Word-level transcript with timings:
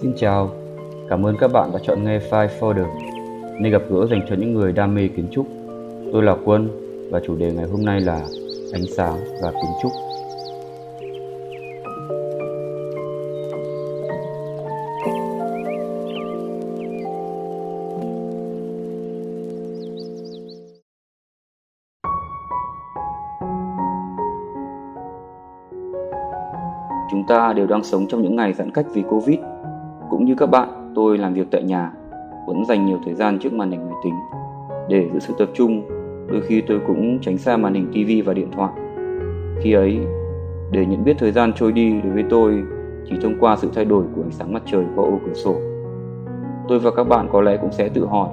Xin 0.00 0.12
chào, 0.16 0.50
cảm 1.08 1.26
ơn 1.26 1.36
các 1.40 1.48
bạn 1.52 1.70
đã 1.72 1.78
chọn 1.86 2.04
nghe 2.04 2.18
File 2.18 2.48
Folder, 2.60 2.86
nơi 3.60 3.72
gặp 3.72 3.82
gỡ 3.90 4.06
dành 4.06 4.26
cho 4.28 4.34
những 4.38 4.54
người 4.54 4.72
đam 4.72 4.94
mê 4.94 5.08
kiến 5.16 5.28
trúc. 5.32 5.46
Tôi 6.12 6.22
là 6.22 6.36
Quân 6.44 6.68
và 7.10 7.20
chủ 7.26 7.36
đề 7.36 7.52
ngày 7.52 7.66
hôm 7.66 7.84
nay 7.84 8.00
là 8.00 8.26
ánh 8.72 8.86
sáng 8.96 9.16
và 9.42 9.50
kiến 9.50 9.70
trúc. 9.82 9.92
Chúng 27.12 27.24
ta 27.24 27.52
đều 27.52 27.66
đang 27.66 27.84
sống 27.84 28.06
trong 28.08 28.22
những 28.22 28.36
ngày 28.36 28.52
giãn 28.52 28.70
cách 28.70 28.86
vì 28.94 29.02
Covid. 29.02 29.38
Cũng 30.10 30.24
như 30.24 30.34
các 30.34 30.46
bạn, 30.46 30.92
tôi 30.94 31.18
làm 31.18 31.34
việc 31.34 31.46
tại 31.50 31.62
nhà, 31.62 31.92
vẫn 32.46 32.64
dành 32.64 32.86
nhiều 32.86 32.98
thời 33.04 33.14
gian 33.14 33.38
trước 33.38 33.52
màn 33.52 33.70
hình 33.70 33.80
máy 33.86 33.94
tính. 34.04 34.14
Để 34.88 35.10
giữ 35.12 35.18
sự 35.18 35.34
tập 35.38 35.48
trung, 35.54 35.82
đôi 36.28 36.40
khi 36.40 36.60
tôi 36.60 36.80
cũng 36.86 37.18
tránh 37.20 37.38
xa 37.38 37.56
màn 37.56 37.74
hình 37.74 37.90
TV 37.92 38.28
và 38.28 38.34
điện 38.34 38.48
thoại. 38.52 38.72
Khi 39.60 39.72
ấy, 39.72 40.00
để 40.70 40.86
nhận 40.86 41.04
biết 41.04 41.16
thời 41.18 41.32
gian 41.32 41.52
trôi 41.52 41.72
đi 41.72 42.00
đối 42.00 42.12
với 42.12 42.24
tôi 42.30 42.62
chỉ 43.10 43.16
thông 43.22 43.38
qua 43.40 43.56
sự 43.56 43.70
thay 43.74 43.84
đổi 43.84 44.04
của 44.16 44.22
ánh 44.22 44.30
sáng 44.30 44.52
mặt 44.52 44.62
trời 44.66 44.84
qua 44.96 45.04
ô 45.04 45.18
cửa 45.26 45.34
sổ. 45.34 45.54
Tôi 46.68 46.78
và 46.78 46.90
các 46.96 47.04
bạn 47.04 47.28
có 47.32 47.40
lẽ 47.40 47.56
cũng 47.56 47.72
sẽ 47.72 47.88
tự 47.88 48.06
hỏi, 48.06 48.28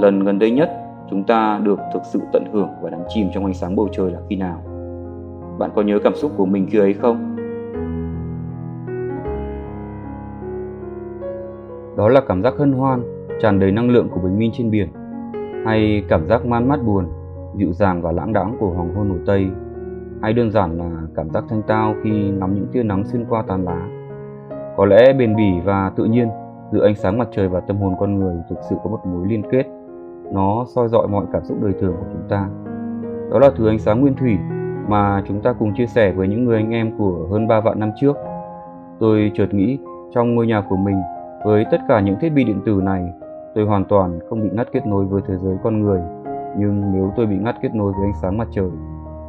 lần 0.00 0.24
gần 0.24 0.38
đây 0.38 0.50
nhất 0.50 0.70
chúng 1.10 1.24
ta 1.24 1.60
được 1.62 1.78
thực 1.94 2.02
sự 2.12 2.20
tận 2.32 2.44
hưởng 2.52 2.68
và 2.82 2.90
đắm 2.90 3.00
chìm 3.08 3.28
trong 3.34 3.44
ánh 3.44 3.54
sáng 3.54 3.76
bầu 3.76 3.88
trời 3.92 4.10
là 4.10 4.18
khi 4.28 4.36
nào? 4.36 4.62
Bạn 5.58 5.70
có 5.74 5.82
nhớ 5.82 5.98
cảm 6.04 6.14
xúc 6.14 6.32
của 6.36 6.46
mình 6.46 6.66
khi 6.70 6.78
ấy 6.78 6.94
không? 6.94 7.35
Đó 11.96 12.08
là 12.08 12.20
cảm 12.28 12.42
giác 12.42 12.54
hân 12.58 12.72
hoan, 12.72 13.02
tràn 13.40 13.60
đầy 13.60 13.72
năng 13.72 13.90
lượng 13.90 14.08
của 14.08 14.20
bình 14.20 14.38
minh 14.38 14.50
trên 14.54 14.70
biển, 14.70 14.88
hay 15.66 16.04
cảm 16.08 16.26
giác 16.26 16.46
man 16.46 16.68
mát 16.68 16.84
buồn, 16.86 17.06
dịu 17.56 17.72
dàng 17.72 18.02
và 18.02 18.12
lãng 18.12 18.32
đãng 18.32 18.56
của 18.60 18.70
hoàng 18.70 18.94
hôn 18.94 19.10
hồ 19.10 19.16
Tây, 19.26 19.48
hay 20.22 20.32
đơn 20.32 20.50
giản 20.50 20.78
là 20.78 20.90
cảm 21.14 21.30
giác 21.30 21.44
thanh 21.48 21.62
tao 21.62 21.94
khi 22.02 22.10
ngắm 22.10 22.54
những 22.54 22.66
tia 22.72 22.82
nắng 22.82 23.04
xuyên 23.04 23.24
qua 23.28 23.42
tàn 23.46 23.64
lá. 23.64 23.88
Có 24.76 24.86
lẽ 24.86 25.12
bền 25.12 25.36
bỉ 25.36 25.60
và 25.64 25.92
tự 25.96 26.04
nhiên 26.04 26.28
giữa 26.72 26.84
ánh 26.84 26.94
sáng 26.94 27.18
mặt 27.18 27.28
trời 27.32 27.48
và 27.48 27.60
tâm 27.60 27.76
hồn 27.76 27.94
con 28.00 28.18
người 28.18 28.36
thực 28.48 28.58
sự 28.70 28.76
có 28.84 28.90
một 28.90 29.00
mối 29.06 29.26
liên 29.28 29.42
kết. 29.50 29.64
Nó 30.32 30.64
soi 30.74 30.88
dọi 30.88 31.08
mọi 31.08 31.24
cảm 31.32 31.44
xúc 31.44 31.58
đời 31.62 31.72
thường 31.80 31.94
của 32.00 32.06
chúng 32.12 32.28
ta. 32.28 32.48
Đó 33.30 33.38
là 33.38 33.50
thứ 33.56 33.68
ánh 33.68 33.78
sáng 33.78 34.00
nguyên 34.00 34.14
thủy 34.14 34.36
mà 34.88 35.22
chúng 35.26 35.40
ta 35.40 35.52
cùng 35.52 35.74
chia 35.74 35.86
sẻ 35.86 36.12
với 36.12 36.28
những 36.28 36.44
người 36.44 36.56
anh 36.56 36.70
em 36.70 36.98
của 36.98 37.28
hơn 37.30 37.48
3 37.48 37.60
vạn 37.60 37.80
năm 37.80 37.90
trước. 38.00 38.16
Tôi 38.98 39.30
chợt 39.34 39.54
nghĩ 39.54 39.78
trong 40.14 40.34
ngôi 40.34 40.46
nhà 40.46 40.62
của 40.68 40.76
mình 40.76 40.96
với 41.46 41.64
tất 41.70 41.78
cả 41.88 42.00
những 42.00 42.16
thiết 42.20 42.28
bị 42.28 42.44
điện 42.44 42.60
tử 42.64 42.80
này, 42.84 43.12
tôi 43.54 43.64
hoàn 43.64 43.84
toàn 43.84 44.18
không 44.28 44.42
bị 44.42 44.48
ngắt 44.52 44.68
kết 44.72 44.86
nối 44.86 45.04
với 45.04 45.22
thế 45.26 45.36
giới 45.36 45.56
con 45.62 45.80
người. 45.80 46.00
Nhưng 46.58 46.92
nếu 46.92 47.12
tôi 47.16 47.26
bị 47.26 47.36
ngắt 47.36 47.56
kết 47.62 47.74
nối 47.74 47.92
với 47.92 48.02
ánh 48.06 48.14
sáng 48.22 48.38
mặt 48.38 48.48
trời, 48.50 48.70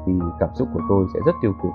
thì 0.06 0.14
cảm 0.40 0.50
xúc 0.54 0.68
của 0.74 0.80
tôi 0.90 1.06
sẽ 1.14 1.20
rất 1.26 1.32
tiêu 1.42 1.54
cực. 1.64 1.72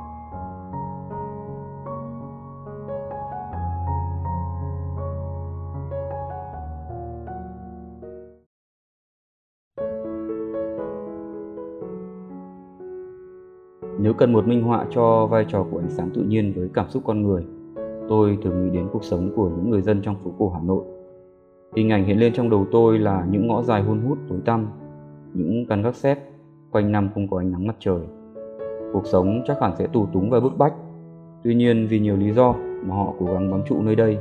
Nếu 13.99 14.15
cần 14.15 14.33
một 14.33 14.47
minh 14.47 14.63
họa 14.63 14.87
cho 14.91 15.27
vai 15.27 15.45
trò 15.49 15.65
của 15.71 15.79
ánh 15.79 15.91
sáng 15.91 16.11
tự 16.15 16.23
nhiên 16.23 16.53
với 16.57 16.71
cảm 16.75 16.89
xúc 16.89 17.03
con 17.07 17.23
người, 17.23 17.47
tôi 18.09 18.39
thường 18.43 18.65
nghĩ 18.65 18.71
đến 18.71 18.89
cuộc 18.93 19.05
sống 19.05 19.31
của 19.37 19.49
những 19.49 19.71
người 19.71 19.83
dân 19.83 20.03
trong 20.03 20.17
phố 20.25 20.31
cổ 20.39 20.49
Hà 20.49 20.61
Nội. 20.65 20.85
Hình 21.77 21.93
ảnh 21.93 22.05
hiện 22.05 22.19
lên 22.19 22.33
trong 22.33 22.51
đầu 22.51 22.67
tôi 22.73 22.99
là 22.99 23.27
những 23.31 23.47
ngõ 23.47 23.63
dài 23.63 23.83
hun 23.83 24.01
hút 24.01 24.19
tối 24.29 24.39
tăm, 24.45 24.67
những 25.35 25.67
căn 25.69 25.83
gác 25.83 25.95
xếp 25.95 26.19
quanh 26.71 26.93
năm 26.93 27.11
không 27.15 27.29
có 27.29 27.39
ánh 27.39 27.53
nắng 27.53 27.67
mặt 27.67 27.77
trời. 27.79 28.01
Cuộc 28.93 29.07
sống 29.07 29.43
chắc 29.47 29.61
hẳn 29.61 29.73
sẽ 29.79 29.87
tù 29.87 30.07
túng 30.07 30.31
và 30.31 30.41
bức 30.41 30.59
bách. 30.59 30.75
Tuy 31.45 31.55
nhiên 31.55 31.87
vì 31.91 31.99
nhiều 31.99 32.17
lý 32.17 32.33
do 32.33 32.55
mà 32.87 32.95
họ 32.95 33.13
cố 33.21 33.27
gắng 33.27 33.51
bám 33.51 33.63
trụ 33.69 33.83
nơi 33.83 33.97
đây. 33.97 34.19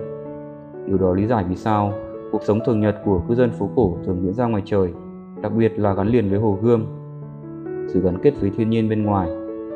Điều 0.87 0.97
đó 0.97 1.13
lý 1.13 1.27
giải 1.27 1.45
vì 1.49 1.55
sao 1.55 1.93
cuộc 2.31 2.43
sống 2.43 2.59
thường 2.65 2.79
nhật 2.79 2.95
của 3.05 3.21
cư 3.27 3.35
dân 3.35 3.51
phố 3.51 3.69
cổ 3.75 3.97
thường 4.05 4.21
diễn 4.21 4.33
ra 4.33 4.45
ngoài 4.45 4.63
trời, 4.65 4.93
đặc 5.41 5.51
biệt 5.57 5.79
là 5.79 5.93
gắn 5.93 6.07
liền 6.07 6.29
với 6.29 6.39
hồ 6.39 6.57
gươm. 6.61 6.85
Sự 7.87 8.01
gắn 8.01 8.17
kết 8.23 8.33
với 8.41 8.49
thiên 8.49 8.69
nhiên 8.69 8.89
bên 8.89 9.03
ngoài 9.03 9.29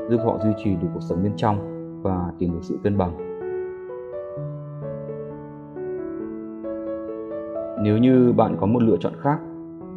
giúp 0.09 0.17
họ 0.25 0.39
duy 0.43 0.51
trì 0.63 0.75
được 0.75 0.87
cuộc 0.93 1.03
sống 1.03 1.23
bên 1.23 1.33
trong 1.35 1.57
và 2.01 2.31
tìm 2.39 2.51
được 2.51 2.59
sự 2.61 2.77
cân 2.83 2.97
bằng. 2.97 3.34
Nếu 7.85 7.97
như 7.97 8.33
bạn 8.37 8.57
có 8.59 8.67
một 8.67 8.83
lựa 8.83 8.97
chọn 8.99 9.13
khác, 9.19 9.39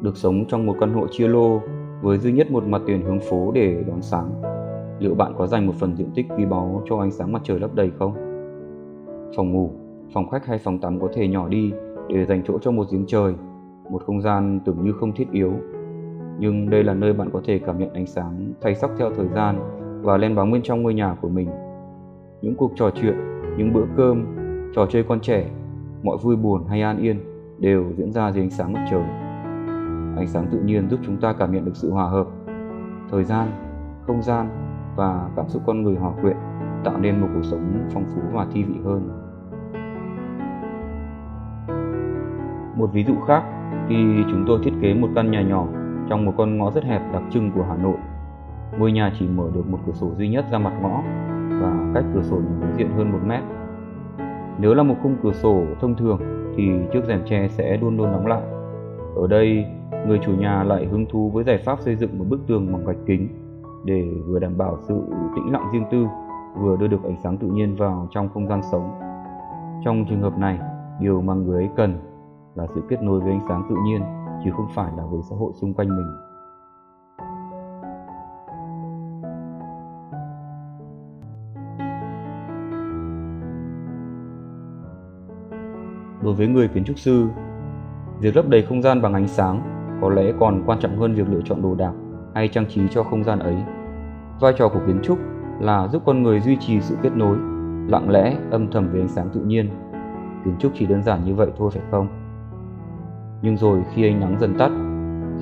được 0.01 0.17
sống 0.17 0.45
trong 0.49 0.67
một 0.67 0.77
căn 0.81 0.95
hộ 0.95 1.07
chia 1.11 1.29
lô 1.29 1.61
với 2.03 2.19
duy 2.19 2.33
nhất 2.33 2.51
một 2.51 2.65
mặt 2.65 2.83
tiền 2.87 3.03
hướng 3.05 3.21
phố 3.21 3.53
để 3.55 3.85
đón 3.89 4.03
sáng, 4.03 4.31
liệu 4.99 5.15
bạn 5.15 5.33
có 5.39 5.47
dành 5.47 5.67
một 5.67 5.73
phần 5.81 5.97
diện 5.97 6.11
tích 6.15 6.27
quý 6.37 6.45
báu 6.45 6.83
cho 6.89 6.99
ánh 6.99 7.11
sáng 7.11 7.33
mặt 7.33 7.43
trời 7.45 7.61
lấp 7.61 7.75
đầy 7.75 7.91
không? 7.99 8.15
Phòng 9.37 9.53
ngủ, 9.53 9.71
phòng 10.15 10.29
khách 10.29 10.47
hay 10.47 10.59
phòng 10.59 10.79
tắm 10.79 11.01
có 11.01 11.09
thể 11.15 11.29
nhỏ 11.29 11.49
đi 11.49 11.73
để 12.09 12.25
dành 12.25 12.43
chỗ 12.47 12.59
cho 12.59 12.71
một 12.71 12.87
giếng 12.93 13.05
trời, 13.07 13.35
một 13.91 14.03
không 14.07 14.21
gian 14.21 14.61
tưởng 14.65 14.85
như 14.85 14.93
không 14.93 15.13
thiết 15.13 15.31
yếu. 15.33 15.53
Nhưng 16.39 16.71
đây 16.71 16.85
là 16.85 16.95
nơi 16.95 17.13
bạn 17.13 17.31
có 17.33 17.41
thể 17.45 17.59
cảm 17.59 17.79
nhận 17.79 17.93
ánh 17.93 18.07
sáng 18.07 18.53
thay 18.61 18.75
sắc 18.75 18.91
theo 18.99 19.11
thời 19.17 19.29
gian 19.29 19.59
và 20.03 20.17
len 20.17 20.35
bóng 20.35 20.53
bên 20.53 20.63
trong 20.63 20.83
ngôi 20.83 20.95
nhà 20.95 21.17
của 21.21 21.29
mình. 21.29 21.49
Những 22.43 22.55
cuộc 22.55 22.73
trò 22.75 22.91
chuyện, 22.95 23.17
những 23.57 23.73
bữa 23.73 23.85
cơm, 23.97 24.27
trò 24.75 24.87
chơi 24.87 25.03
con 25.03 25.21
trẻ, 25.21 25.51
mọi 26.03 26.17
vui 26.23 26.37
buồn 26.37 26.65
hay 26.69 26.83
an 26.83 26.99
yên 26.99 27.28
đều 27.59 27.85
diễn 27.97 28.13
ra 28.13 28.33
dưới 28.33 28.45
ánh 28.45 28.51
sáng 28.51 28.73
mặt 28.73 28.87
trời. 28.91 29.03
Ánh 30.17 30.27
sáng 30.27 30.47
tự 30.53 30.61
nhiên 30.61 30.89
giúp 30.89 31.01
chúng 31.07 31.17
ta 31.17 31.33
cảm 31.33 31.53
nhận 31.53 31.65
được 31.65 31.77
sự 31.77 31.93
hòa 31.93 32.09
hợp, 32.09 32.27
thời 33.11 33.25
gian, 33.25 33.49
không 34.07 34.23
gian 34.23 34.49
và 34.97 35.29
cảm 35.37 35.49
xúc 35.49 35.63
con 35.67 35.83
người 35.83 35.97
hòa 35.97 36.13
quyện, 36.23 36.37
tạo 36.85 36.99
nên 36.99 37.21
một 37.21 37.29
cuộc 37.35 37.43
sống 37.43 37.89
phong 37.95 38.05
phú 38.15 38.21
và 38.33 38.47
thi 38.53 38.63
vị 38.63 38.75
hơn. 38.85 39.09
Một 42.77 42.91
ví 42.93 43.05
dụ 43.05 43.15
khác, 43.27 43.43
khi 43.89 44.25
chúng 44.31 44.45
tôi 44.47 44.59
thiết 44.65 44.73
kế 44.81 44.95
một 44.95 45.09
căn 45.15 45.31
nhà 45.31 45.43
nhỏ 45.43 45.67
trong 46.09 46.25
một 46.25 46.33
con 46.37 46.59
ngõ 46.59 46.71
rất 46.71 46.85
hẹp 46.85 47.03
đặc 47.13 47.23
trưng 47.31 47.51
của 47.55 47.65
Hà 47.69 47.77
Nội. 47.77 47.97
Ngôi 48.79 48.93
nhà 48.93 49.13
chỉ 49.19 49.29
mở 49.29 49.45
được 49.55 49.69
một 49.69 49.79
cửa 49.87 49.93
sổ 49.93 50.11
duy 50.15 50.29
nhất 50.29 50.45
ra 50.51 50.59
mặt 50.59 50.73
ngõ 50.83 51.03
và 51.61 51.91
cách 51.95 52.05
cửa 52.15 52.23
sổ 52.23 52.37
nhà 52.37 52.57
đối 52.61 52.71
diện 52.77 52.91
hơn 52.97 53.13
một 53.13 53.19
mét. 53.27 53.43
Nếu 54.59 54.75
là 54.75 54.83
một 54.83 54.95
khung 55.03 55.17
cửa 55.23 55.33
sổ 55.33 55.65
thông 55.81 55.95
thường 55.95 56.38
thì 56.59 56.71
chiếc 56.93 57.05
rèm 57.05 57.21
tre 57.25 57.49
sẽ 57.49 57.77
luôn 57.77 57.97
luôn 57.97 58.13
đóng 58.13 58.27
lại. 58.27 58.43
Ở 59.17 59.27
đây, 59.27 59.67
người 60.07 60.19
chủ 60.23 60.33
nhà 60.33 60.65
lại 60.65 60.87
hứng 60.87 61.07
thú 61.07 61.31
với 61.31 61.45
giải 61.45 61.59
pháp 61.59 61.81
xây 61.81 61.97
dựng 61.97 62.19
một 62.19 62.25
bức 62.29 62.41
tường 62.47 62.73
bằng 62.73 62.85
gạch 62.85 62.97
kính 63.07 63.29
để 63.85 64.05
vừa 64.27 64.39
đảm 64.39 64.59
bảo 64.59 64.77
sự 64.81 65.01
tĩnh 65.37 65.53
lặng 65.53 65.69
riêng 65.73 65.85
tư, 65.91 66.07
vừa 66.61 66.77
đưa 66.77 66.87
được 66.87 67.05
ánh 67.05 67.17
sáng 67.23 67.39
tự 67.39 67.47
nhiên 67.47 67.77
vào 67.77 68.09
trong 68.11 68.29
không 68.29 68.49
gian 68.49 68.61
sống. 68.73 68.91
Trong 69.85 70.05
trường 70.09 70.23
hợp 70.23 70.39
này, 70.39 70.59
điều 71.01 71.21
mà 71.21 71.35
người 71.35 71.63
ấy 71.63 71.71
cần 71.77 71.99
là 72.55 72.67
sự 72.67 72.83
kết 72.89 73.03
nối 73.03 73.21
với 73.21 73.33
ánh 73.33 73.47
sáng 73.49 73.63
tự 73.71 73.77
nhiên 73.85 74.03
chứ 74.45 74.51
không 74.57 74.67
phải 74.75 74.93
là 74.97 75.05
với 75.05 75.21
xã 75.31 75.37
hội 75.37 75.53
xung 75.55 75.75
quanh 75.75 75.89
mình. 75.89 76.28
Đối 86.29 86.35
với 86.35 86.47
người 86.47 86.69
kiến 86.69 86.85
trúc 86.85 86.99
sư, 86.99 87.27
việc 88.21 88.37
lấp 88.37 88.49
đầy 88.49 88.63
không 88.63 88.83
gian 88.83 89.03
bằng 89.03 89.15
ánh 89.15 89.29
sáng 89.29 89.63
có 90.01 90.11
lẽ 90.11 90.33
còn 90.41 90.63
quan 90.67 90.79
trọng 90.79 90.97
hơn 90.97 91.15
việc 91.15 91.29
lựa 91.31 91.41
chọn 91.45 91.63
đồ 91.63 91.75
đạc 91.75 91.93
hay 92.35 92.49
trang 92.49 92.67
trí 92.69 92.89
cho 92.91 93.03
không 93.03 93.25
gian 93.25 93.39
ấy. 93.39 93.57
Vai 94.41 94.53
trò 94.59 94.69
của 94.69 94.81
kiến 94.87 95.01
trúc 95.03 95.19
là 95.61 95.89
giúp 95.89 96.03
con 96.07 96.23
người 96.23 96.41
duy 96.41 96.57
trì 96.57 96.81
sự 96.81 96.97
kết 97.03 97.11
nối, 97.17 97.37
lặng 97.89 98.11
lẽ, 98.11 98.37
âm 98.51 98.71
thầm 98.71 98.89
với 98.93 99.01
ánh 99.01 99.09
sáng 99.09 99.29
tự 99.33 99.41
nhiên. 99.41 99.71
Kiến 100.45 100.55
trúc 100.59 100.73
chỉ 100.75 100.87
đơn 100.87 101.03
giản 101.03 101.25
như 101.25 101.35
vậy 101.35 101.49
thôi 101.57 101.71
phải 101.73 101.83
không? 101.91 102.09
Nhưng 103.43 103.57
rồi 103.57 103.83
khi 103.95 104.09
ánh 104.09 104.21
nắng 104.21 104.39
dần 104.41 104.55
tắt, 104.59 104.71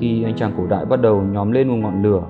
khi 0.01 0.25
anh 0.25 0.35
chàng 0.37 0.53
cổ 0.57 0.67
đại 0.67 0.85
bắt 0.85 1.01
đầu 1.01 1.23
nhóm 1.23 1.53
lên 1.53 1.69
một 1.69 1.77
ngọn 1.77 2.03
lửa, 2.03 2.23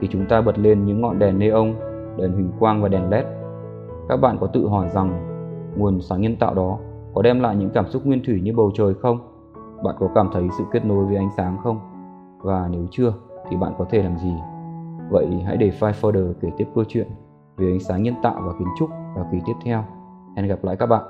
thì 0.00 0.08
chúng 0.10 0.26
ta 0.26 0.40
bật 0.40 0.58
lên 0.58 0.84
những 0.84 1.00
ngọn 1.00 1.18
đèn 1.18 1.38
neon, 1.38 1.74
đèn 2.16 2.32
huỳnh 2.32 2.52
quang 2.58 2.82
và 2.82 2.88
đèn 2.88 3.10
led. 3.10 3.24
Các 4.08 4.16
bạn 4.16 4.36
có 4.40 4.46
tự 4.46 4.68
hỏi 4.68 4.88
rằng 4.88 5.30
nguồn 5.76 6.00
sáng 6.00 6.20
nhân 6.20 6.36
tạo 6.36 6.54
đó 6.54 6.78
có 7.14 7.22
đem 7.22 7.40
lại 7.40 7.56
những 7.56 7.70
cảm 7.74 7.88
xúc 7.88 8.06
nguyên 8.06 8.22
thủy 8.24 8.40
như 8.40 8.52
bầu 8.56 8.70
trời 8.74 8.94
không? 8.94 9.18
Bạn 9.84 9.96
có 9.98 10.08
cảm 10.14 10.28
thấy 10.32 10.48
sự 10.58 10.64
kết 10.72 10.84
nối 10.84 11.04
với 11.04 11.16
ánh 11.16 11.30
sáng 11.36 11.58
không? 11.62 11.80
Và 12.38 12.68
nếu 12.70 12.86
chưa, 12.90 13.14
thì 13.50 13.56
bạn 13.56 13.72
có 13.78 13.86
thể 13.90 14.02
làm 14.02 14.16
gì? 14.16 14.34
Vậy 15.10 15.26
hãy 15.46 15.56
để 15.56 15.70
File 15.80 15.92
Folder 15.92 16.32
kể 16.40 16.50
tiếp 16.56 16.68
câu 16.74 16.84
chuyện 16.88 17.08
về 17.56 17.66
ánh 17.66 17.80
sáng 17.80 18.02
nhân 18.02 18.14
tạo 18.22 18.42
và 18.46 18.52
kiến 18.58 18.68
trúc 18.78 18.90
vào 18.90 19.28
kỳ 19.32 19.38
tiếp 19.46 19.52
theo. 19.64 19.84
Hẹn 20.36 20.46
gặp 20.46 20.64
lại 20.64 20.76
các 20.76 20.86
bạn. 20.86 21.02